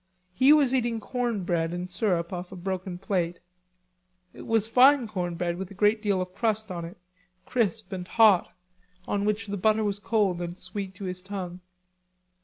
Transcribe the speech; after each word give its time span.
He 0.33 0.51
was 0.51 0.73
eating 0.73 0.99
cornbread 0.99 1.71
and 1.71 1.87
syrup 1.87 2.33
off 2.33 2.51
a 2.51 2.55
broken 2.55 2.97
plate. 2.97 3.39
It 4.33 4.47
was 4.47 4.67
fine 4.67 5.07
cornbread 5.07 5.59
with 5.59 5.69
a 5.69 5.75
great 5.75 6.01
deal 6.01 6.23
of 6.23 6.33
crust 6.33 6.71
on 6.71 6.85
it, 6.85 6.97
crisp 7.45 7.91
and 7.91 8.07
hot, 8.07 8.51
on 9.07 9.25
which 9.25 9.45
the 9.45 9.57
butter 9.57 9.83
was 9.83 9.99
cold 9.99 10.41
and 10.41 10.57
sweet 10.57 10.95
to 10.95 11.03
his 11.03 11.21
tongue. 11.21 11.59